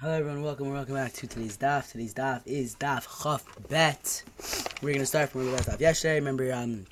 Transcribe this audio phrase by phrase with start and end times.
[0.00, 1.90] Hello everyone, welcome and welcome back to today's daf.
[1.90, 4.22] Today's daf is daf chaf bet.
[4.80, 6.14] We're gonna start from where we left off yesterday.
[6.20, 6.86] Remember, um,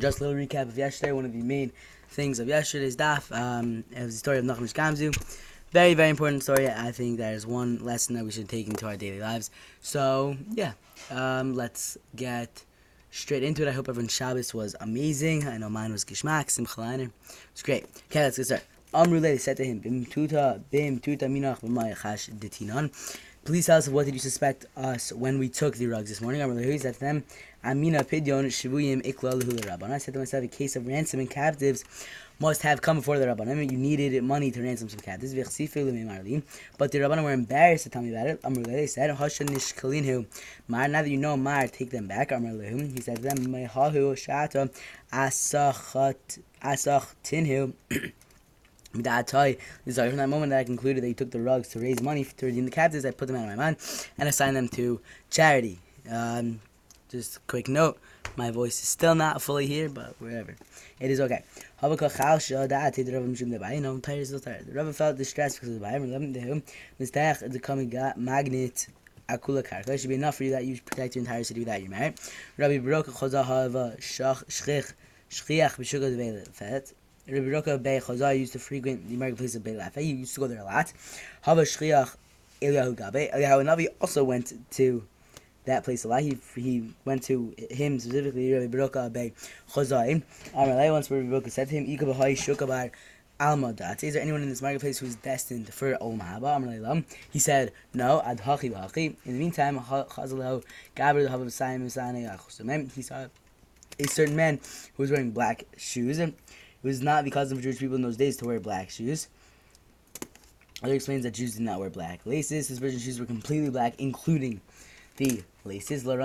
[0.00, 1.12] just a little recap of yesterday.
[1.12, 1.70] One of the main
[2.08, 5.14] things of yesterday's daf um, it was the story of Nachum Gamzu.
[5.70, 6.68] Very very important story.
[6.68, 9.52] I think that is one lesson that we should take into our daily lives.
[9.80, 10.72] So yeah,
[11.12, 12.64] um, let's get
[13.12, 13.68] straight into it.
[13.68, 15.46] I hope everyone's Shabbos was amazing.
[15.46, 17.08] I know mine was Gishmak, Simcha
[17.52, 17.84] It's great.
[18.10, 18.66] Okay, let's get started.
[18.94, 22.90] Amrule said to him, Bim tuta, bim tuta minach b'mayachash detinan.
[23.42, 26.42] Please tell us what did you suspect us when we took the rugs this morning?
[26.42, 27.24] Amrule said to them,
[27.64, 29.92] Amina pidyon shivuyim ikla rabban.
[29.92, 31.84] I said to myself, a case of ransom and captives
[32.38, 33.70] must have come before the rabbanim.
[33.70, 35.32] You needed money to ransom some captives.
[35.32, 38.42] But the rabbanim were embarrassed to tell me about it.
[38.42, 40.26] Amrule they said, Hashan nishkalinhu.
[40.68, 42.28] Mar, now that you know Mar, take them back.
[42.28, 44.70] Amrule, he said to them, Mehahu shata
[45.10, 48.12] asachat asach.
[48.94, 52.24] Sorry, from that moment that I concluded that he took the rugs to raise money
[52.24, 53.78] to redeem the captives, I put them out of my mind
[54.18, 55.78] and assigned them to charity.
[56.10, 56.60] Um,
[57.08, 57.98] just a quick note,
[58.36, 60.54] my voice is still not fully here, but wherever.
[61.00, 61.42] It is okay.
[61.80, 61.98] Felt
[65.16, 66.62] distressed because of the Bayim.
[67.52, 68.88] The coming magnet
[69.28, 69.88] akula.
[69.88, 72.14] It should be enough for you that you protect your entire city without your married.
[72.56, 74.92] Rabbi shchich
[75.30, 76.92] shchiach b'shugad ve'fet.
[77.28, 80.48] Rabbi Roka Bey Chazar used to frequent the marketplace of Beit He used to go
[80.48, 80.92] there a lot.
[81.42, 82.16] Hava Shliach
[82.60, 83.32] Eliyahu Gabe.
[83.32, 85.04] Eliyahu Navi also went to
[85.64, 86.22] that place a lot.
[86.22, 89.32] He, he went to him specifically, Rabbi Baruch Bey
[89.72, 90.20] Chazai.
[90.52, 92.90] Amalei once Rabbi Baruch said to him, Ika Bahai Shukabar
[93.38, 94.02] Almadat.
[94.02, 97.04] Is there anyone in this marketplace who is destined for Ol Mahaba?
[97.30, 99.14] He said, No, Ad Hachi Hachi.
[99.24, 100.64] In the meantime, Chazalahu
[100.96, 103.26] Gabriel Havav Saim He saw
[103.98, 104.58] a certain man
[104.96, 106.18] who was wearing black shoes.
[106.18, 106.34] And
[106.82, 109.28] it was not because of Jewish people in those days to wear black shoes.
[110.82, 112.68] Other explains that Jews did not wear black laces.
[112.68, 114.60] His virgin shoes were completely black, including
[115.16, 116.04] the laces.
[116.04, 116.18] And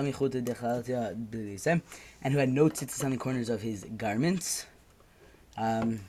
[2.34, 4.66] who had no tzitzis on the corners of his garments.
[5.58, 6.00] Um,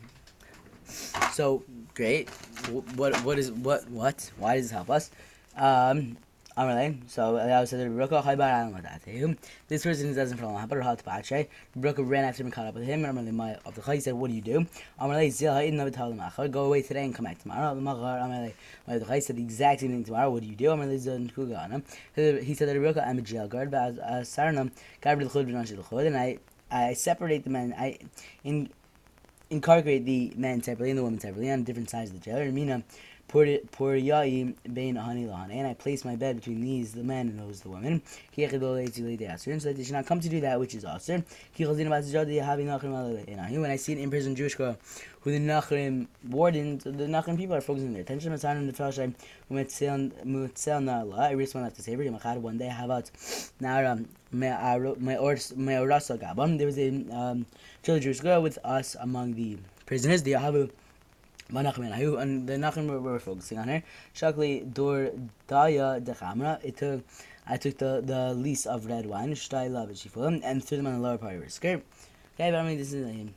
[1.33, 1.63] so
[1.95, 2.31] great.
[2.97, 4.31] What what is what what?
[4.39, 5.11] Why does this help us?
[5.57, 6.17] Um,
[6.59, 6.99] Amalei.
[7.07, 9.37] So uh, I said Ruka Chaybar Alamadate.
[9.69, 11.49] This person doesn't follow Habar Hat Pache.
[11.79, 13.05] Ruka ran after him and caught up with him.
[13.05, 14.67] And Amalei my of the Chay said, What do you do?
[15.01, 16.49] Amalei Zil Hayin Machar.
[16.49, 17.75] Go away today and come back tomorrow.
[17.77, 18.55] Machar Amalei
[18.89, 20.31] my of the Chay said the exact same thing tomorrow.
[20.31, 20.67] What do you do?
[20.71, 21.83] Amalei Zil Kugana.
[22.43, 26.17] He said that Ruka I'm a jail guard, but as Gabriel Chud Benashil Chud and
[26.17, 26.39] I
[26.71, 27.99] I separate the men I
[28.43, 28.69] in
[29.51, 32.51] incarcerate the men separately and the women separately on different sides of the jail.
[32.53, 32.83] Mina
[33.29, 37.61] Puriyai Bain Ahani Lahane, and I place my bed between these, the men, and those,
[37.61, 38.01] the women.
[38.35, 41.25] So that they should not come to do that which is awesome.
[41.57, 41.71] When
[43.71, 44.79] I see an imprisoned Jewish girl
[45.21, 48.33] who the Nachrim wardens, the Nachrim people are focusing their attention.
[48.33, 49.13] on the Tashai,
[49.51, 53.99] Mutzel Na'ala, I respond not to say, one day, Havat Nara
[54.33, 56.57] Me'orasa Gabam.
[56.57, 57.47] There was a um,
[57.83, 60.71] Jewish girl with us among the prisoners, the Ahavu.
[61.51, 63.83] Manachim and the Nachim we're, we're focusing on here.
[64.15, 65.13] Shakli Dur
[65.49, 66.63] Daya Dechamra.
[66.63, 67.03] It took
[67.47, 71.01] I took the the lease of red wine, Shtayla B'Shifulim, and threw them on the
[71.01, 71.83] lower part of her skirt.
[72.35, 73.35] Okay, but I mean this is him.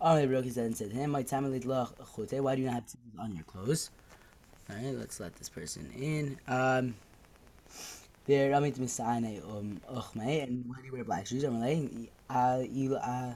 [0.00, 3.34] Broke his head and said him, My chute, why do you not have to on
[3.34, 3.90] your clothes?
[4.70, 6.38] Alright, let's let this person in.
[6.46, 6.94] Um
[8.26, 11.44] there Ramit Misane um and why do you wear black shoes?
[11.44, 13.32] I'm like, uh,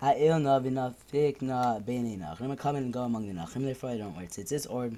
[0.00, 2.52] Ha'il na v'nafik na b'nei nachrim.
[2.52, 4.90] I come and go among the nachrim, therefore I don't wear tzitzis or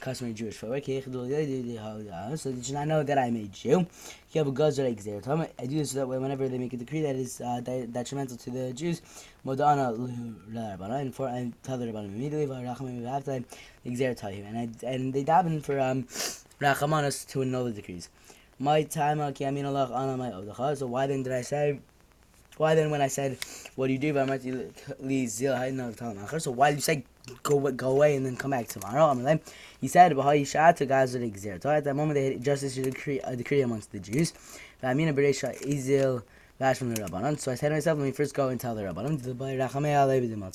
[0.00, 0.80] customary Jewish footwear.
[2.36, 3.86] So did you not know that I'm a Jew?
[4.34, 4.50] Have a.
[4.50, 8.36] I do this so that way whenever they make a decree that is uh, detrimental
[8.36, 9.02] to the Jews,
[9.44, 9.94] modana
[11.00, 13.44] and for I tell the rabbanim immediately v'rachamim
[13.86, 16.04] exertayim, and I and they daven for um
[16.60, 18.08] rachamanas to annul the decrees.
[18.58, 21.80] My time ki amin Allah ana my So why then did I say?
[22.56, 23.38] Why then when I said,
[23.74, 24.14] what do you do?
[24.14, 24.70] By Marty
[25.00, 27.04] Lee Zil hid not talking a khara, so why did you say
[27.42, 29.12] go go away and then come back tomorrow?
[29.80, 33.62] He said, So at that moment they had just issued a decree, uh, a decree
[33.62, 34.32] amongst the Jews.
[34.80, 34.92] So I
[37.56, 39.20] said to myself, let me first go and tell the Rabbanon,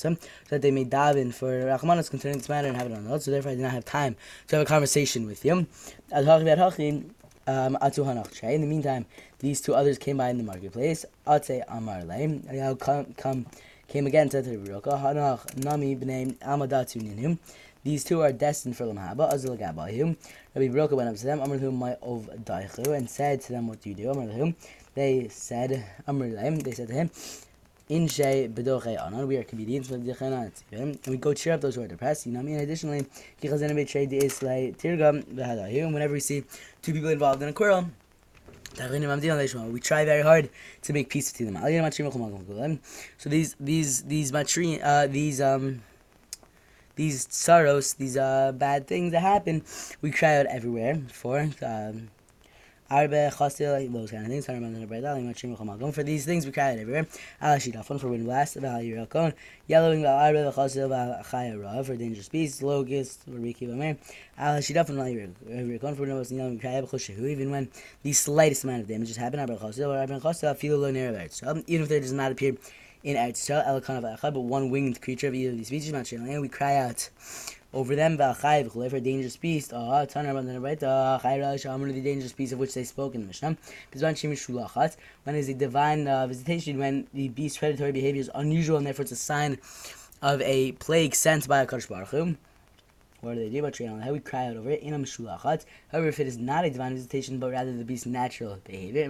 [0.00, 0.16] so
[0.48, 3.22] that they may daven for Rachmanos concerning this matter and have it on note.
[3.22, 4.16] So therefore I did not have time
[4.48, 5.66] to have a conversation with you.
[7.50, 9.06] Um, in the meantime,
[9.40, 11.04] these two others came by in the marketplace.
[11.28, 12.78] Ate Amar Leim.
[12.78, 13.46] Come, come,
[13.88, 14.90] came again to the Roka.
[14.90, 17.38] Hanach Nami b'nei Amadatu Ninhum.
[17.82, 19.32] These two are destined for Lamhaba.
[19.32, 20.16] Azul Gabayhum.
[20.54, 21.40] Rabbi Broka went up to them.
[21.40, 24.10] Amar my of Daichu and said to them, What do you do?
[24.10, 24.54] Amar
[24.94, 27.10] They said, Amar They said to him,
[27.90, 29.26] in Shay Bedoche Anan.
[29.26, 30.06] We are comedians and
[31.08, 32.24] we go cheer up those who are depressed.
[32.24, 32.60] You know what I mean?
[32.60, 33.04] Additionally,
[35.92, 36.44] whenever we see
[36.82, 37.90] two people involved in a quarrel,
[38.78, 40.48] we try very hard
[40.82, 42.80] to make peace between them.
[43.18, 45.82] So these these these matri uh, these um
[46.94, 49.64] these sorrows, these uh bad things that happen,
[50.00, 51.50] we cry out everywhere for.
[51.60, 52.10] Um,
[52.90, 55.94] Arbe, Chasil, those kind of things.
[55.94, 57.06] For these things, we cry it everywhere.
[57.40, 59.32] Al Shidafon for wind blast, Val Yirakon,
[59.68, 63.96] yellowing Val Arbe, Chasil, Val Chaya Rav for dangerous beasts, locust, for Riki Bamer.
[64.36, 67.68] Al Shidafon, Val Yirakon for wind blast, we cry Choshehu, even when
[68.02, 69.38] the slightest amount of damages happen.
[69.38, 71.42] Arbe, Chasil, Arbe, Chasil, feel low near Eretz.
[71.68, 72.56] Even if there does not appear
[73.04, 76.48] in Eretz Elakon of Achad, but one winged creature of either of these species, we
[76.48, 77.08] cry out
[77.72, 79.72] over them v'achai for a dangerous beast.
[79.72, 80.80] Ah, tanar ban right.
[80.80, 83.56] Chai rash amr the dangerous beast of which they spoke in the Mishnah.
[83.92, 84.96] Bizman shemish shulachat.
[85.24, 89.04] When is a divine uh, visitation when the beast's predatory behavior is unusual and therefore
[89.04, 89.58] it's a sign
[90.22, 92.36] of a plague sent by a Kadosh Baruch Hu.
[93.20, 93.62] What do they do?
[93.62, 94.82] But how we cry out over it.
[94.82, 99.06] However, if it is not a divine visitation, but rather the beast's natural behavior,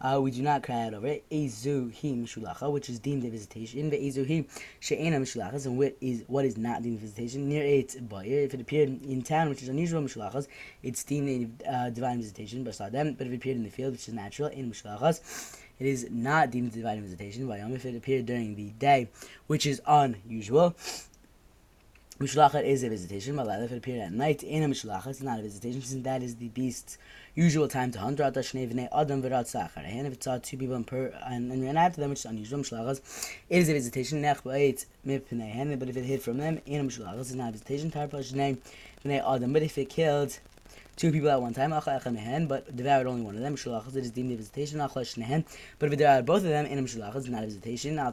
[0.00, 1.28] uh, we do not cry out over it.
[1.30, 3.80] Ezu him shulacha, which is deemed a visitation.
[3.80, 4.46] In the ezu him
[4.80, 7.48] she'ena mishulachas, and what is what is not deemed a visitation.
[7.48, 10.46] Near it, but if it appeared in town, which is unusual mishulachas,
[10.82, 12.64] it's deemed a uh, divine visitation.
[12.64, 16.50] But if it appeared in the field, which is natural in mishulachas, it is not
[16.50, 17.46] deemed a divine visitation.
[17.46, 19.08] By if it appeared during the day,
[19.46, 20.74] which is unusual.
[22.20, 25.38] Mishlachat is a visitation, but if it appeared at night in a mishlachat, it's not
[25.38, 26.98] a visitation, since that is the beast's
[27.36, 28.18] usual time to hunt.
[28.18, 32.24] Adam And if it's saw two people per, and, and ran after them, which is
[32.24, 33.00] unusual, mishlachas,
[33.48, 34.22] it is a visitation.
[34.22, 34.64] But
[35.04, 37.90] if it hid from them, in a mishlachas, it's not a visitation.
[37.94, 40.40] But if it killed
[40.98, 44.36] two people at one time, but devoured only one of them, it is deemed a
[44.36, 44.78] visitation.
[45.78, 47.98] But if it devoured both of them, in a it's not a visitation.
[47.98, 48.12] A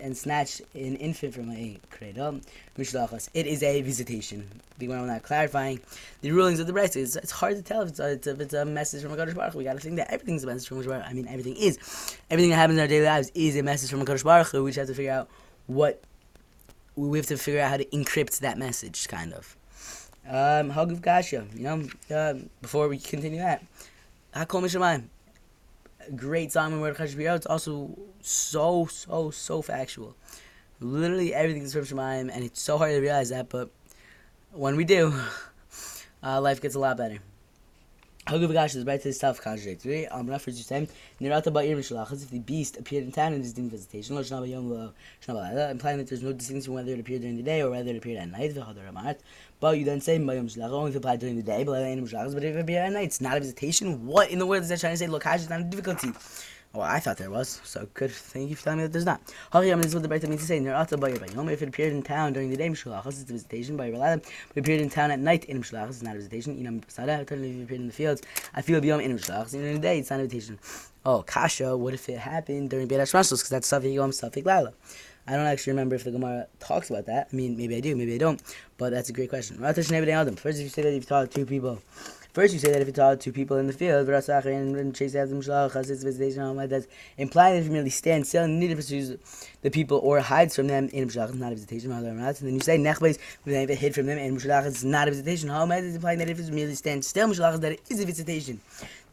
[0.00, 2.40] and snatched an infant from a cradle.
[2.76, 4.60] It is a visitation.
[4.78, 5.80] The one not clarifying
[6.20, 6.96] the rulings of the Brisa.
[6.96, 9.34] It's, it's hard to tell if it's, a, if it's a message from a Kadosh
[9.34, 11.26] Baruch We got to think that everything's a message from a Kadosh Baruch I mean,
[11.26, 11.78] everything is.
[12.30, 14.70] Everything that happens in our daily lives is a message from a Kadosh Baruch We
[14.70, 15.30] just have to figure out
[15.66, 16.02] what
[16.96, 19.55] we have to figure out how to encrypt that message, kind of.
[20.28, 23.64] Um, Hagav Gasha, you know, uh, before we continue that,
[24.34, 25.04] Hakol Mishamayim,
[26.16, 27.36] great song and word Chashbiyah.
[27.36, 30.16] It's also so, so, so factual.
[30.80, 33.70] Literally everything is from Shemayim, and it's so hard to realize that, but
[34.50, 35.14] when we do,
[36.22, 37.18] uh, life gets a lot better.
[38.26, 40.08] Gash is right to self contradictory.
[40.08, 40.88] Um, for you saying
[41.20, 44.42] Nirata Ba'ir Mishalachas if the beast appeared in town and is doing visitation, implying
[45.98, 48.28] that there's no distinction whether it appeared during the day or whether it appeared at
[48.28, 49.20] night.
[49.60, 52.58] But you then say Mayom Shalach only if applied during the day, but if it
[52.58, 54.04] appeared at night, it's not a visitation.
[54.04, 55.06] What in the world is that trying to say?
[55.06, 56.08] Look, Hash is not a difficulty.
[56.76, 58.10] Well, I thought there was, so good.
[58.10, 59.22] Thank you for telling me that there's not.
[59.50, 60.60] Hariyam is what the Brayta means to say.
[60.60, 61.50] Nerata by Bayom.
[61.50, 63.90] If it appeared in town during the day, Mishulachas, it's a visitation by.
[63.90, 66.62] But it appeared in town at night, in Mishulachas, it's not a visitation.
[66.62, 68.20] Inam Pasada, if it appeared in the fields,
[68.54, 69.54] I feel Biyom in Mishulachas.
[69.54, 70.58] In the day, it's not a visitation.
[71.06, 73.38] Oh, Kasha, what if it happened during Beit HaShmashos?
[73.38, 74.74] Because that's Safik Yom, Safik Lala.
[75.26, 77.28] I don't actually remember if the Gemara talks about that.
[77.32, 78.40] I mean, maybe I do, maybe I don't.
[78.76, 79.56] But that's a great question.
[79.56, 81.80] First, if you say that you've taught two people
[82.36, 84.28] First, you say that if it's all two people in the field, implying
[87.54, 89.18] that if you merely stand still and need to pursue
[89.62, 92.18] the people or hides from them, in is not a visitation, and then
[92.52, 93.16] you say Nechbeis,
[93.46, 96.50] if it hid from them, is not a visitation, how is implying that if it's
[96.50, 98.60] merely stand still, that it is a visitation.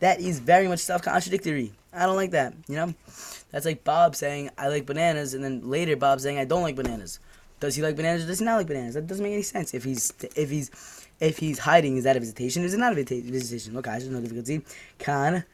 [0.01, 1.71] That is very much self contradictory.
[1.93, 2.93] I don't like that, you know?
[3.51, 6.75] That's like Bob saying, I like bananas, and then later Bob saying, I don't like
[6.75, 7.19] bananas.
[7.61, 8.95] Does he like bananas or does he not like bananas?
[8.95, 9.73] That doesn't make any sense.
[9.73, 10.69] If he's if he's
[11.19, 12.63] if he's hiding, is that a visitation?
[12.63, 13.73] Is it not a visitation?
[13.73, 14.63] Look, guys, there's no difficulty.
[14.97, 15.45] Can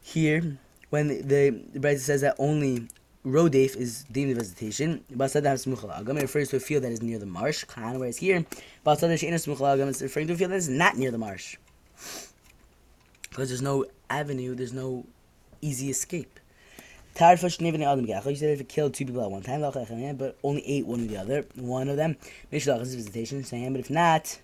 [0.00, 0.58] here
[0.90, 2.88] when the the says that only
[3.24, 5.04] Rodef is deemed a visitation.
[5.10, 7.64] It refers to a field that is near the marsh.
[7.64, 8.46] Kan, whereas here,
[8.86, 11.56] it's referring to a field that is not near the marsh.
[13.28, 15.04] Because there's no avenue, there's no
[15.60, 16.38] easy escape.
[17.18, 21.08] You said if it killed two people at one time, but only ate one of
[21.08, 22.16] the other, one of them,
[22.52, 24.38] Mishlach is visitation, saying, but if not,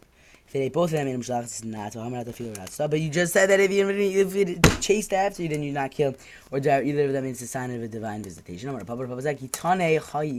[0.49, 2.99] if it ate both of them, Mishlach is not, so I'm the feel not But
[3.01, 6.17] you just said that if you if it chased after you, then you're not killed,
[6.51, 8.71] or either of them is a sign of a divine visitation.
[8.71, 8.87] In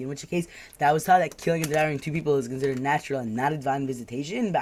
[0.08, 0.48] which case,
[0.80, 3.58] that was taught that killing and devouring two people is considered natural and not a
[3.58, 4.56] divine visitation,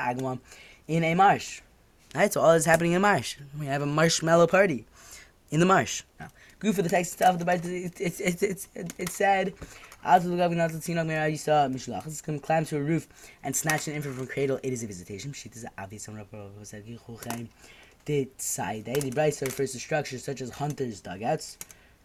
[0.88, 1.62] in a marsh.
[2.13, 3.38] Right, so all this is happening in a marsh.
[3.58, 4.86] We have a marshmallow party
[5.51, 6.04] in the marsh.
[6.62, 7.38] Good for the text stuff.
[7.39, 9.53] The it's it's it's it's it said.
[10.03, 12.06] As the Gavi seen on you saw Mishlach.
[12.06, 13.08] This can climb to a roof
[13.44, 14.60] and snatch an infant from cradle.
[14.63, 15.32] It is a visitation.
[15.34, 16.06] Shit is obvious.
[18.06, 21.58] The side, the Brisa refers to structures such as hunters' dugouts,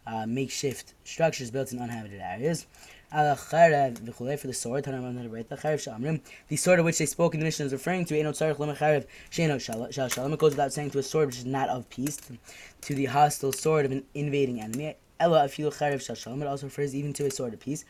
[0.05, 2.67] uh, makeshift structures built in uninhabited areas.
[3.09, 8.17] For the sword, the sword of which they spoke in the mission is referring to
[8.17, 8.41] it goes
[10.51, 12.19] without saying to a sword which is not of peace,
[12.81, 14.97] to the hostile sword of an invading enemy.
[15.19, 15.45] Ella.
[15.45, 17.85] It also refers even to a sword of peace.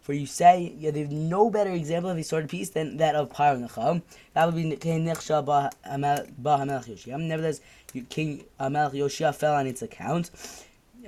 [0.00, 3.14] For you say yeah, there's no better example of a sword of peace than that
[3.14, 4.00] of Paro Nacham.
[4.32, 7.20] That would be Nechsha Ba Hamelech Yoshia.
[7.20, 7.60] Nevertheless,
[8.08, 10.30] King Hamelech Yoshia fell on its account.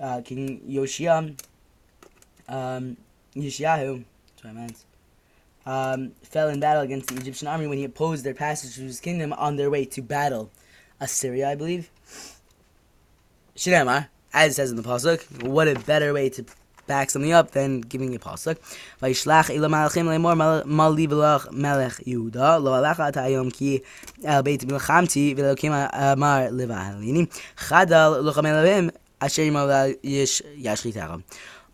[0.01, 1.35] Uh, King Yoshia,
[2.49, 2.97] um,
[3.37, 4.85] Yeshayahu, that's what I meant,
[5.65, 9.01] um, fell in battle against the Egyptian army when he opposed their passage through his
[9.01, 10.51] kingdom on their way to battle
[11.01, 11.91] Assyria, I believe.
[13.57, 16.45] Shneimar, as it says in the pasuk, what a better way to
[16.87, 18.57] back something up than giving a pasuk.
[19.01, 23.83] Vayishlach ila malachim lemor mali belach melech Yehuda lo alacha atayom ki
[24.25, 31.23] el beit milchamti velokim amar levahalini chadal lochamelavim asher yimav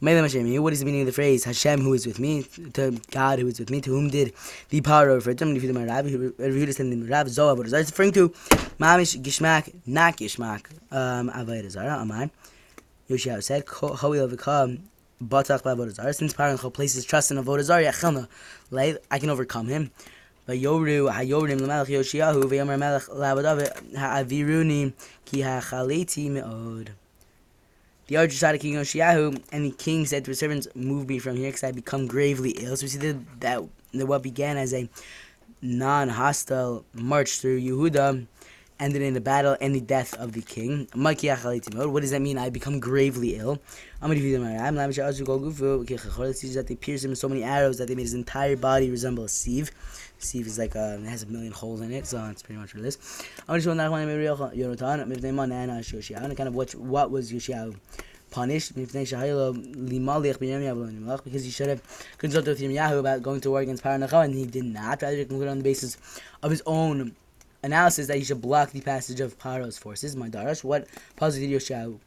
[0.01, 0.61] yesh yashritacham.
[0.61, 3.47] What is the meaning of the phrase Hashem who is with me, to God who
[3.49, 4.33] is with me, to whom did
[4.71, 5.57] the power refer to?
[5.57, 7.81] If you my Rav, Rehuda said in Rav Zohar, what is that?
[7.81, 8.31] It's referring to
[8.79, 12.31] Mamish Gishmak, not Gishmak, um, Avodah Zara, Amar.
[13.11, 14.81] Yoshiav said, Hoil Vikam,
[15.23, 18.29] Batach Avodah Zara, since Parancho places trust in Avodah Zara, Yachelna,
[19.11, 19.91] I can overcome him.
[20.49, 24.93] Vayoru hayorim lemelech Yoshiahu, Vayomer melech lavodav ha'aviruni
[25.25, 26.91] ki ha'chaleti me'od.
[28.09, 31.19] The archer shot at King Yoshiyahu, and the king said to his servants, Move me
[31.19, 32.75] from here, because I become gravely ill.
[32.77, 33.63] So we see that, that,
[33.93, 34.89] that what began as a
[35.61, 38.27] non hostile march through Yehuda
[38.81, 40.89] ended in a battle and the death of the king.
[40.95, 42.39] What does that mean?
[42.39, 43.61] I become gravely ill.
[44.01, 44.29] Let's see
[46.55, 49.25] that they pierced him with so many arrows that they made his entire body resemble
[49.25, 49.71] a sieve.
[50.19, 52.75] Sieve is like a, it has a million holes in it, so it's pretty much
[52.75, 52.99] what it is.
[53.49, 53.99] I'm just wondering uh,
[56.35, 57.75] kind of what what was Yoshiyahu
[58.31, 58.93] punished because
[61.45, 61.83] he should have
[62.19, 65.03] consulted with Yirmiyahu about going to war against Paranacha and he did not.
[65.03, 65.97] Rather, concluded on the basis
[66.43, 67.15] of his own
[67.63, 70.17] analysis that he should block the passage of Paro's forces.
[70.17, 71.99] My Darash, what positive did Yoshiyahu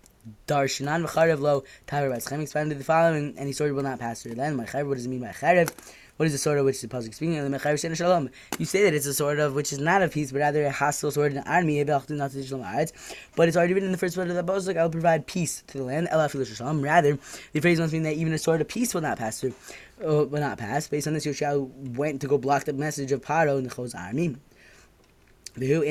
[0.47, 4.35] Darshanan v'charev lo taver b'aschem expanded the following, and he sword will not pass through.
[4.35, 5.71] Then my charev, what does it mean by charev?
[6.21, 8.29] What is the sword of which the pasuk speaking of shalom?
[8.59, 10.71] You say that it's a sword of which is not a peace, but rather a
[10.71, 11.83] hostile sword in an army.
[11.83, 14.77] But it's already written in the first word of the pasuk.
[14.77, 16.09] I will provide peace to the land.
[16.11, 17.17] Rather,
[17.53, 19.55] the phrase must mean that even a sword of peace will not pass through.
[19.99, 20.87] Uh, will not pass.
[20.87, 23.95] Based on this, Yoshua went to go block the message of Paro in the Chos
[23.95, 24.35] army.
[25.55, 25.81] However,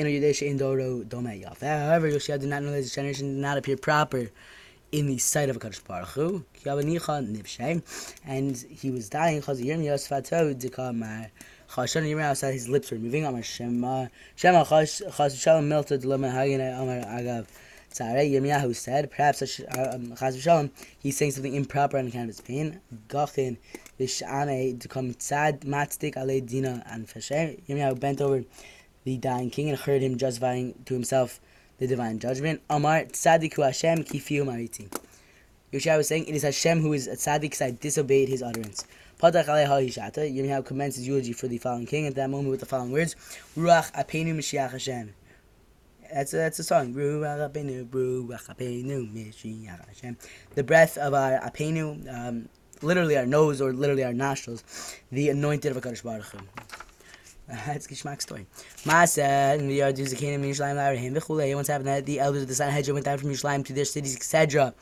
[2.09, 4.31] Yoshua did not know that his generation did not appear proper
[4.91, 6.43] in the sight of a Kadosh Baruch Hu.
[8.25, 9.39] And he was dying.
[9.39, 9.59] Because
[11.71, 13.25] Chashan Yirmiyah said his lips were moving.
[13.25, 15.01] Amar Shema Shema Chas
[15.39, 17.47] Shalom melted Lema Hagina Amar Agav
[17.93, 20.69] Tzare Yirmiyahu said perhaps Chas Shalom
[20.99, 22.81] he's saying something improper on account of his pain.
[23.07, 23.55] Gachin
[23.97, 27.57] Vishane come tzad matzdik ale dina and Fesher.
[27.69, 28.43] Yirmiyahu bent over
[29.05, 31.39] the dying king and heard him justifying to himself
[31.81, 32.61] the divine judgment.
[32.69, 34.87] Amar tzadiku Hashem kifiu mariti.
[35.73, 38.85] Yoshua was saying, it is Hashem who is a tzaddik because I disobeyed his utterance.
[39.19, 40.19] Padach alei ha'ishata.
[40.19, 43.15] Yirmiyahu commences eulogy for the fallen king at that moment with the following words:
[43.57, 45.11] Ruach apenu Mashiach Hashem.
[46.13, 46.93] That's a, that's a song.
[46.93, 50.17] Ruach apenu, Ruach apenu Mashiach Hashem.
[50.53, 52.47] The breath of our apenu, um,
[52.83, 54.63] literally our nose or literally our nostrils,
[55.11, 56.37] the anointed of Hakadosh Baruch Hu.
[57.65, 58.45] That's Geschmack story.
[58.85, 61.53] Masa, in the yard, the kingdom in Yerushalayim, Larahim, Bechule.
[61.53, 64.15] Once happened that the elders of the Sanhedrin went down from Yerushalayim to their cities,
[64.15, 64.73] etc.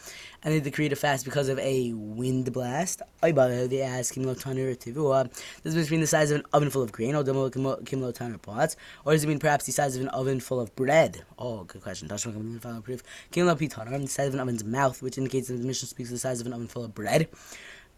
[0.43, 3.01] And they decreed a fast because of a wind blast.
[3.21, 5.31] They asked Kimlo Tanur Tivua.
[5.63, 8.75] Does this mean the size of an oven full of grain, or Kimlo Tanur pots?
[9.03, 11.23] Or does it mean perhaps the size of an oven full of bread?
[11.39, 12.07] Oh, good question.
[12.07, 13.01] Tashma the final proof.
[13.31, 16.13] Kimlo Pitanar, the size of an oven's mouth, which indicates that the mission speaks of
[16.13, 17.27] the size of an oven full of bread.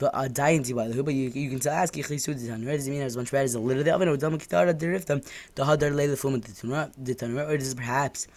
[0.01, 2.71] But uh, dying by but you, can still ask Yichisud the Tanur.
[2.71, 5.23] Does it mean as much bread as a little the oven, or Dama Kitara deriftam,
[5.53, 8.27] the Hadar the or does it perhaps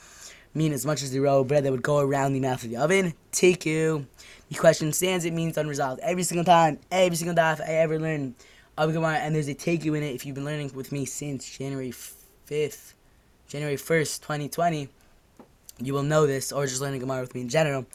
[0.53, 2.69] mean as much as the row of bread that would go around the mouth of
[2.69, 3.15] the oven?
[3.33, 4.07] Take you.
[4.51, 6.01] The question stands, it means unresolved.
[6.03, 8.35] Every single time, every single daf I ever learn
[8.77, 11.07] of Gemara, and there's a take you in it if you've been learning with me
[11.07, 12.93] since January 5th,
[13.49, 14.91] January 1st, 2020.
[15.79, 17.87] You will know this, or just learning Gemara with me in general.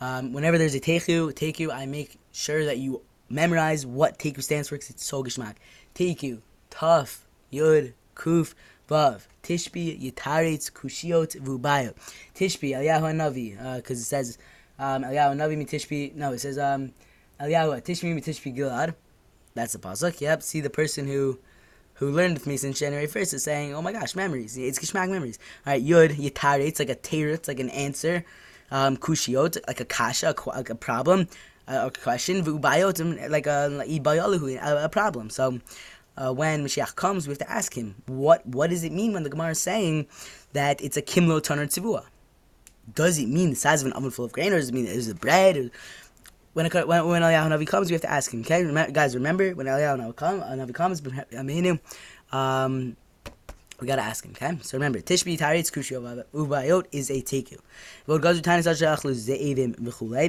[0.00, 4.68] Um, whenever there's a teku, teku, I make sure that you memorize what teku stands
[4.68, 5.56] for because it's so gishmak.
[5.94, 6.40] Teku,
[6.70, 8.54] tough, yud, kuf,
[8.88, 9.26] vav.
[9.42, 11.94] Tishbi, yitaretz, kushiot, vubayot.
[12.34, 14.38] Tishbi, Eliyahu Navi, because uh, it says
[14.78, 16.14] um, Eliyahu Navi mitishbi.
[16.14, 16.92] No, it says um,
[17.40, 18.94] Eliyahu Tishbi mitishbi gilad.
[19.54, 20.20] That's the pasuk.
[20.20, 20.42] Yep.
[20.42, 21.38] See the person who
[21.94, 24.56] who learned with me since January 1st, is saying, oh my gosh, memories.
[24.56, 25.38] It's Gishmak memories.
[25.66, 28.24] All right, Yud, Yitare, it's like a it's like an answer.
[28.70, 31.28] Um, Kushiot, like a kasha, a, like a problem,
[31.66, 32.44] uh, a question.
[32.44, 33.84] Vubayot, like a,
[34.62, 35.30] a, a problem.
[35.30, 35.60] So,
[36.16, 39.22] uh, when Mashiach comes, we have to ask him, what what does it mean when
[39.22, 40.06] the Gemara is saying
[40.52, 42.04] that it's a kimlo toner tzivua?
[42.94, 44.86] Does it mean the size of an oven full of grain, or does it mean
[44.86, 45.56] is it bread?
[45.56, 45.70] Or,
[46.52, 48.40] when when, when Eliyahu Navi comes, we have to ask him.
[48.40, 51.00] Okay, guys, remember when Eliyahu Navi comes, Navi comes,
[52.32, 52.96] um,
[53.80, 54.58] we gotta ask him, okay?
[54.62, 57.58] So remember, Tishbi Taritz Kushi Ubayot is a teku.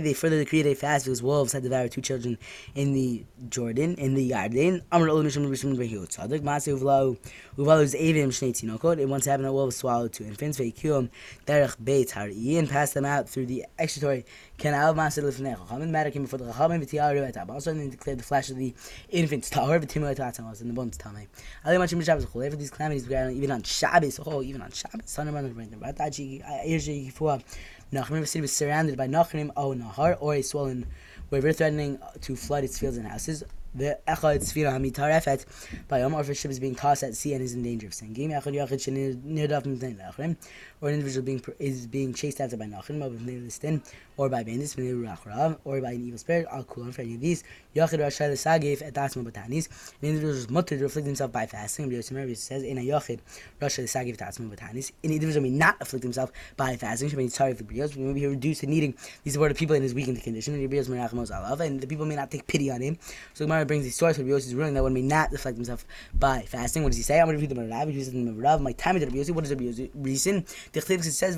[0.03, 2.37] They further create a fast because wolves had devoured two children
[2.75, 4.81] in the Jordan, in the Yarden.
[4.91, 6.41] Amr Olam Mishim Mishim Behiyot Sadik.
[6.43, 7.17] Masi Uvlau
[7.57, 8.99] Uvalu is Avim Shnei Tinokot.
[8.99, 10.59] It once happened that wolves swallowed two infants.
[10.59, 11.09] Veikium
[11.45, 13.65] Derech Beit Hari and passed them out through the
[14.61, 14.93] excretory canal.
[14.93, 15.89] Masi Lifnei Chachamim.
[15.89, 16.83] Matter came before the Chachamim.
[16.83, 18.73] V'tiyaru et Also, they declared the flesh of the
[19.09, 19.83] infants tahor.
[19.83, 21.27] V'timu et atzamos and the bones tamei.
[21.65, 22.49] Ali Machim B'Shabbos Chulei.
[22.49, 24.19] For these calamities began even on Shabbos.
[24.25, 25.09] Oh, even on Shabbos.
[25.09, 25.95] Son of man, right?
[25.95, 27.43] Batachi Irji Kifua.
[27.91, 30.85] Nachrim city was surrounded by Nachrim O Nahar, or a swollen
[31.29, 33.43] river threatening to flood its fields and houses.
[33.73, 37.63] The Echad Sfira Hamitarefet by for ship is being tossed at sea and is in
[37.63, 38.31] danger of sinking.
[38.31, 40.35] Echad Yachid Shenir Nachrim,
[40.81, 43.01] or an individual being is being chased after by Nachrim,
[44.17, 46.47] or by bandits, or by an evil spirit.
[46.51, 47.43] Al Kulan for any of these.
[47.75, 49.69] Yachid Rashai the Sagif at Asma Batanis.
[50.01, 51.85] An individual is mutter to afflict himself by fasting.
[51.85, 53.19] Rabbi Yosef says in a Yachid
[53.61, 54.91] Rashai the Sagif at Asma Batanis.
[55.03, 57.09] An individual may not afflict himself by fasting.
[57.09, 57.95] Should be sorry for Brios.
[57.95, 60.53] Maybe he reduced to needing these are the people in his weakened condition.
[60.55, 62.97] And the people may not take pity on him.
[63.33, 66.41] So Gemara brings the source Rabbi Yosef's ruling that one may not afflict himself by
[66.41, 66.83] fasting.
[66.83, 67.19] What does he say?
[67.19, 67.87] I'm going to read the Rav.
[67.87, 69.35] He says the my time is Rabbi Yosef.
[69.35, 70.45] What is Rabbi Yosef's reason?
[70.73, 71.35] The Chayv says,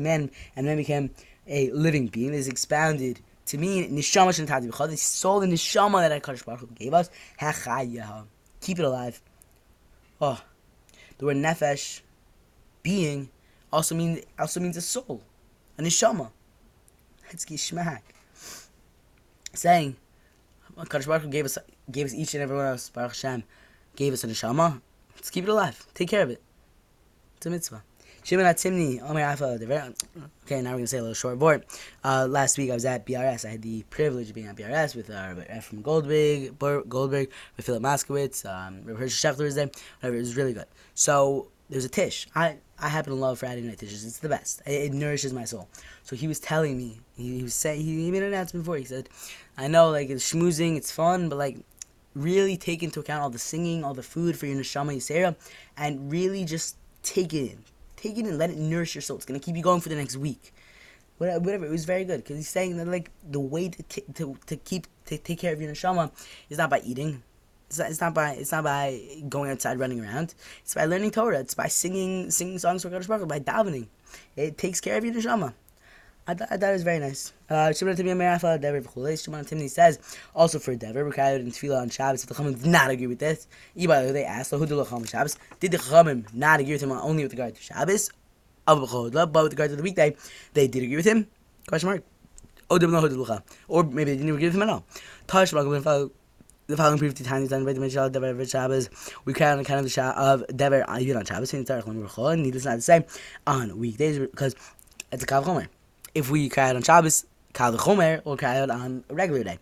[0.00, 1.10] "Man and man became
[1.46, 4.90] a living being." Is expounded to mean neshama shentati b'chad.
[4.90, 7.08] The soul and neshama that Hakadosh Baruch Hu gave us.
[8.60, 9.22] Keep it alive.
[10.20, 10.42] Oh,
[11.18, 12.00] the word nefesh,
[12.82, 13.28] being,
[13.72, 15.22] also means also means a soul,
[15.78, 16.30] a neshama.
[17.30, 18.00] It's gishmak.
[19.52, 19.96] Saying,
[20.76, 21.58] Hakadosh Baruch Hu gave us
[21.90, 23.44] gave us each and every one of us Baruch Hashem
[23.94, 24.80] gave us a neshama.
[25.14, 25.86] Let's keep it alive.
[25.94, 26.42] Take care of it.
[27.36, 27.84] It's a mitzvah.
[28.26, 29.94] Shimon Atimni, Omer Afa,
[30.42, 31.64] Okay, now we're gonna say a little short board.
[32.02, 33.44] Uh, last week I was at BRS.
[33.44, 37.84] I had the privilege of being at BRS with uh, Ephraim Goldberg, Goldberg, with Philip
[37.84, 39.70] Moskowitz, um, Hershey Schechter was there.
[40.00, 40.66] Whatever, it was really good.
[40.94, 42.26] So there's a tish.
[42.34, 44.04] I I happen to love Friday night dishes.
[44.04, 44.60] It's the best.
[44.66, 45.68] It, it nourishes my soul.
[46.02, 46.98] So he was telling me.
[47.16, 48.76] He, he was saying he, made an announcement before.
[48.76, 49.08] He said,
[49.56, 51.58] "I know, like it's schmoozing, it's fun, but like."
[52.14, 55.36] Really take into account all the singing, all the food for your neshama yisera,
[55.76, 57.58] and really just take it in
[58.06, 59.16] take it and let it nourish your soul.
[59.16, 60.52] It's gonna keep you going for the next week.
[61.18, 63.82] Whatever, it was very good because he's saying that like the way to
[64.14, 66.10] to to keep to take care of your neshama
[66.50, 67.22] is not by eating.
[67.68, 70.34] It's not, it's not by it's not by going outside running around.
[70.62, 71.40] It's by learning Torah.
[71.40, 73.86] It's by singing singing songs for Kadosh Baruch by davening.
[74.36, 75.54] It takes care of your neshama.
[76.28, 77.32] I, th- I thought it was very nice.
[77.48, 80.00] Uh, Shimon Timni says
[80.34, 82.24] also for Dever, required in Tefillah on Shabbos.
[82.24, 85.38] The Chachamim did not agree with this, they asked, who did the Chachamim Shabbos?
[85.60, 88.10] Did the Chachamim not agree with him only with regard to Shabbos?
[88.66, 90.16] But with regard to the weekday,
[90.52, 91.28] they did agree with him?
[91.68, 92.02] Question mark.
[92.68, 92.80] Or
[93.84, 94.84] maybe they didn't agree with him at all.
[95.28, 98.90] Tash the following proof to tiny done by the Mishal Dever Shabbos.
[99.24, 101.54] We cry on account of the Shah of Dever even on Shabbos.
[101.54, 103.06] And needless not to say,
[103.46, 104.56] on weekdays because
[105.12, 105.44] it's a Kav
[106.16, 107.76] if we cry out on Shabbos, Kal
[108.24, 109.58] or cry out on a regular day.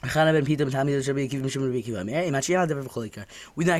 [0.00, 0.30] We do not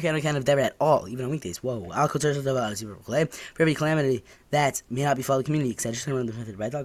[0.03, 1.63] get any kind of debt at all, even on weekdays.
[1.63, 1.89] Whoa.
[1.91, 3.29] For
[3.61, 5.93] every calamity that may not befall the community, etc.
[6.57, 6.73] Right?
[6.73, 6.81] For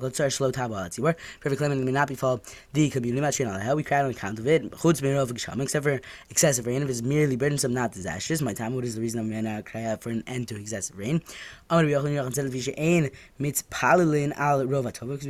[1.47, 2.43] every calamity that may not befall
[2.73, 4.71] the community, how we cry on account of it.
[4.71, 8.39] Except for excessive rain, if it's merely burdensome, not disastrous.
[8.39, 10.59] My time, what is the reason I may not cry out for an end to
[10.59, 11.23] excessive rain?
[11.69, 11.99] Because we're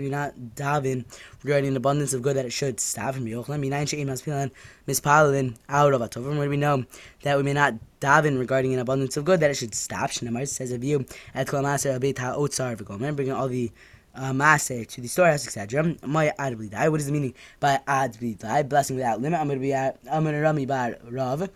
[0.09, 1.05] not davin
[1.43, 4.51] regarding an abundance of good that it should stop from Yochanan she'im haspilan
[4.87, 6.37] mispalin out of atovim.
[6.37, 6.85] Where we know
[7.21, 10.09] that we may not daven regarding an abundance of good that it should stop.
[10.09, 13.71] Shnamar says of you at klamaser abeit ha'otzar v'gomer, bringing all the
[14.15, 15.95] uh, maser to the storehouse, etc.
[16.05, 16.89] My adabli die.
[16.89, 18.63] What is the meaning by adabli die?
[18.63, 19.39] Blessing without limit.
[19.39, 19.99] I'm going to be at.
[20.11, 21.49] I'm going to rami bar rav.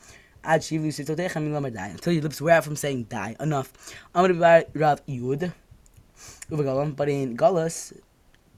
[0.43, 3.35] Ad shivlu sitotech amilomar die until your lips wear out from saying die.
[3.39, 3.73] Enough.
[4.13, 5.53] I'm going to be bar rav yud.
[6.49, 7.93] But in Galus,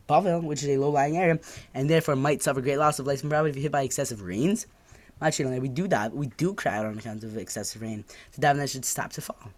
[0.10, 1.39] Bavel, which is a low-lying area,
[1.74, 4.65] and therefore might suffer great loss of life and property if hit by excessive rains.
[5.22, 6.13] Actually, we do that.
[6.13, 8.06] We do cry out on account of excessive rain.
[8.34, 9.52] The daven should stop to fall.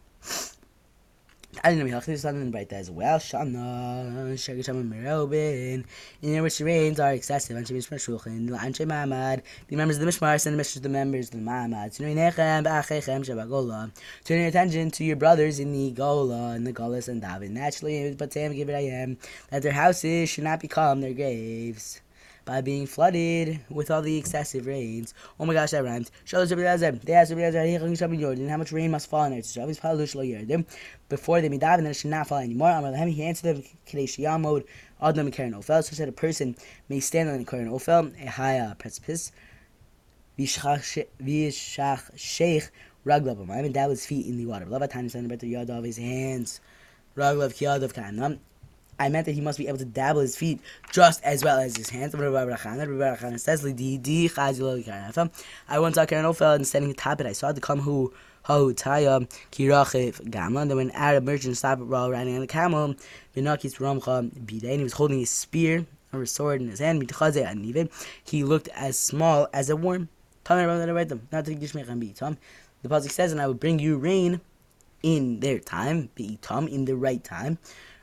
[1.64, 3.20] I didn't know there's something bright there as well.
[3.20, 5.84] Shana, Shaggy Shama Merobin.
[6.22, 7.58] In which rains are excessive.
[7.58, 9.42] And Shemish Mashulchin, Anshe Mamad.
[9.68, 11.94] The members of the Mishmar send a message to the members of the Mamad.
[14.24, 17.52] Turn your attention to your brothers in the Gola, and the Golas and David.
[17.52, 19.18] Naturally, but Sam give it I am.
[19.50, 22.00] That their houses should not become their graves
[22.44, 25.14] by being flooded with all the excessive rains.
[25.40, 26.10] Oh my gosh, that asked
[28.50, 29.46] how much rain must fall on it.
[31.10, 32.96] Before they midav, and it should not fall anymore.
[33.08, 34.66] He answered them, Kadeshiyamod,
[35.02, 35.84] Adam Karen Ofel.
[35.84, 36.56] So said a person
[36.90, 39.32] may stand on the Karen Ofel, a high precipice.
[40.40, 42.72] Vishach Sheikh
[43.06, 44.66] Raglav B'mayim, and that his feet in the water.
[44.66, 46.62] Love at times, and the yad of his hands.
[47.16, 48.40] Raglav Kiyad of Kanam.
[49.00, 50.60] I meant that he must be able to dabble his feet
[50.92, 52.14] just as well as his hands.
[52.14, 52.34] I went
[55.82, 57.28] once saw Karen Ofel standing atop it.
[57.28, 60.68] I saw the come who Ho Taya Kirachif Gamla.
[60.68, 62.96] Then when Arab merchant stopped while riding on the camel,
[63.36, 67.12] Binakis Ramcha Bidain, he was holding a spear or a sword in his hand.
[68.24, 70.10] He looked as small as a worm.
[72.84, 74.42] The Pasuk says, and I will bring you rain
[75.04, 77.60] in their time, in the right time.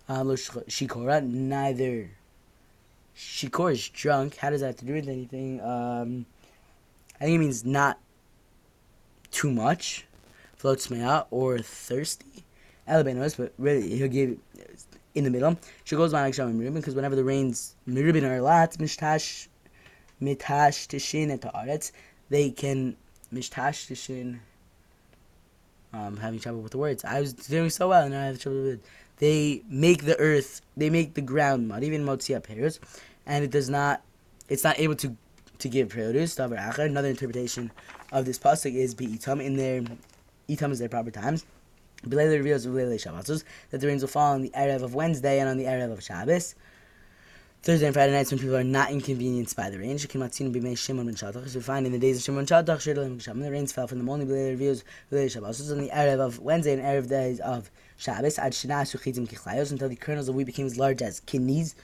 [0.08, 2.10] Uh, shikora, neither.
[3.14, 4.36] Shikor is drunk.
[4.36, 5.60] How does that have to do with anything?
[5.60, 6.24] Um,
[7.20, 7.98] I think it means not
[9.30, 10.06] too much.
[10.56, 12.44] Floats me out or thirsty.
[12.88, 14.38] Alabanos, but really he'll give
[15.14, 15.58] in the middle.
[15.84, 19.48] She goes by Merubin because whenever the rains Merubin are a lot, mishtash
[20.22, 21.92] mitash tishin at the
[22.30, 22.96] they can
[23.32, 24.38] mishtash tishin.
[25.92, 27.04] Um, having trouble with the words.
[27.04, 28.80] I was doing so well, and now I have trouble with it
[29.18, 32.80] they make the earth, they make the ground mud, even motzia pears,
[33.26, 34.02] and it does not,
[34.48, 35.16] it's not able to
[35.58, 36.38] to give produce.
[36.38, 37.70] Another interpretation
[38.12, 39.82] of this pasuk is be itam in their
[40.48, 41.44] itam is their proper times.
[42.04, 46.00] That the rains will fall on the erev of Wednesday and on the erev of
[46.02, 46.54] Shabbos.
[47.60, 49.96] Thursday and Friday nights when people are not inconvenienced by the rain.
[49.96, 52.84] As we find in the days of Shimon Shetach,
[53.42, 54.84] the rains fell from the morning Bilele reveals
[55.32, 57.68] Shabbos on the erev of Wednesday and erev days of
[57.98, 61.74] Shabbos ad kichlayos until the kernels of wheat became as large as kidneys.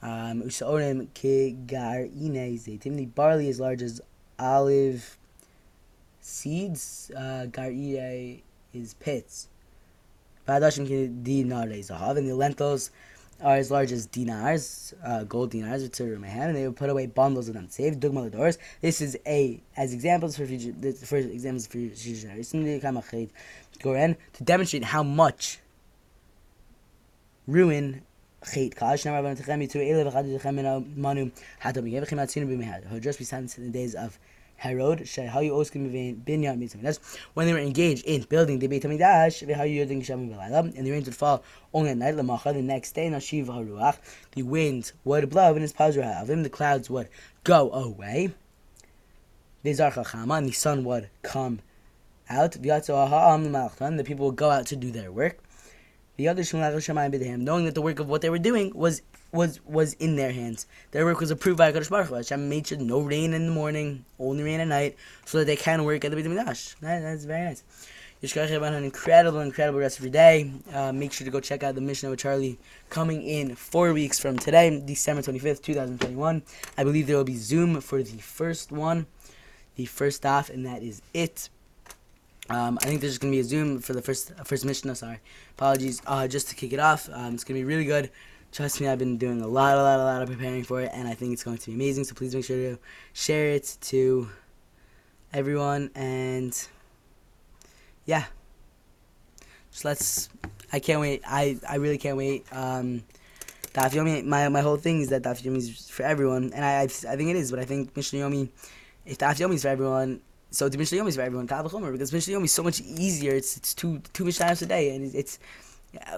[0.00, 2.96] Um, Usaorim kegarine zaitim.
[2.96, 4.00] The barley as large as
[4.38, 5.18] olive
[6.20, 7.10] seeds.
[7.16, 8.40] Uh, garire
[8.72, 9.48] is pits.
[10.46, 10.86] Vadashim
[11.24, 12.16] dinare zahav.
[12.16, 12.92] And the lentils
[13.42, 17.06] are as large as dinars, uh, gold dinars, which are and they would put away
[17.06, 17.68] bundles of them.
[17.68, 18.58] Save dugma doors.
[18.80, 20.72] This is a as examples for future,
[21.04, 23.30] for examples for future generations.
[23.82, 25.58] To demonstrate how much
[27.46, 28.02] ruin
[28.44, 32.86] Chait Kash Now Rabban Techemi to Ele V'chad Techemi Manu Hato B'gev Chim Atzinu B'mehad
[32.86, 34.18] who just besides in the days of
[34.60, 39.48] Herod Shehayu Oskim Binyan Mitzvah That's when they were engaged in building the Beit HaMikdash
[39.48, 41.42] V'hayu Yodin Shem V'layla and the rains would fall
[41.72, 43.96] only at night the next day Nashiv HaRuach
[44.32, 47.08] the wind would blow and his Pazra Havim the clouds would
[47.42, 48.32] go away
[49.64, 51.60] V'zar Chachama and the sun would come
[52.28, 52.52] out.
[52.52, 55.42] The people would go out to do their work.
[56.20, 56.44] The other
[57.38, 59.00] knowing that the work of what they were doing was
[59.32, 60.66] was was in their hands.
[60.90, 62.14] Their work was approved by Hakadosh Baruch Hu.
[62.16, 65.56] Hashem made sure no rain in the morning, only rain at night, so that they
[65.56, 66.78] can work at the Beit Hamikdash.
[66.80, 67.64] That, that's very nice.
[68.22, 70.52] Yishkach about an incredible, incredible rest of your day.
[70.74, 72.58] Uh, make sure to go check out the Mishnah with Charlie
[72.90, 76.42] coming in four weeks from today, December 25th, 2021.
[76.76, 79.06] I believe there will be Zoom for the first one,
[79.76, 81.48] the first off, and that is it.
[82.50, 84.96] Um, I think there's going to be a Zoom for the first first Mishnah.
[84.96, 85.20] Sorry,
[85.56, 86.02] apologies.
[86.04, 88.10] Uh, just to kick it off, um, it's going to be really good.
[88.50, 90.90] Trust me, I've been doing a lot, a lot, a lot of preparing for it,
[90.92, 92.02] and I think it's going to be amazing.
[92.02, 92.78] So please make sure to
[93.12, 94.28] share it to
[95.32, 96.52] everyone, and
[98.04, 98.24] yeah,
[99.70, 100.28] just let's.
[100.72, 101.22] I can't wait.
[101.24, 102.44] I, I really can't wait.
[102.50, 103.04] Um,
[103.74, 106.80] Daf Yomi, my, my whole thing is that Daf Yomi is for everyone, and I
[106.80, 106.86] I, I
[107.16, 108.48] think it is, but I think Mishnah Yomi,
[109.06, 112.12] if Daf Yomi is for everyone, so the Mishnah Yomi is for everyone, Kavachomer, because
[112.12, 113.32] Mishnah Yomi is so much easier.
[113.32, 115.38] It's it's two two Mishnahs a day, and it's, it's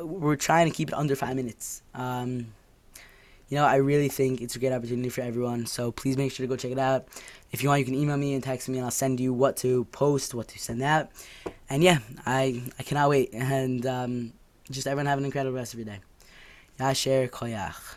[0.00, 1.82] we're trying to keep it under five minutes.
[1.94, 2.46] Um,
[3.48, 5.66] you know, I really think it's a great opportunity for everyone.
[5.66, 7.06] So please make sure to go check it out.
[7.50, 9.58] If you want, you can email me and text me, and I'll send you what
[9.58, 11.10] to post, what to send out.
[11.68, 13.30] And yeah, I I cannot wait.
[13.34, 14.32] And um,
[14.70, 16.00] just everyone have an incredible rest of your day.
[16.80, 17.96] Yasher koyach.